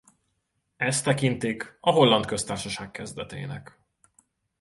Ezt 0.77 1.03
tekintik 1.05 1.77
a 1.79 1.89
Holland 1.91 2.25
Köztársaság 2.25 2.91
kezdetének. 2.91 3.79